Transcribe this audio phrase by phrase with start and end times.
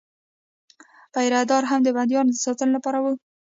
[1.13, 3.11] پیره داران هم د بندیانو د ساتنې لپاره وو.